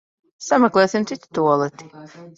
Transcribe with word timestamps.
Sameklēsim 0.45 1.05
citu 1.13 1.33
tualeti. 1.39 1.91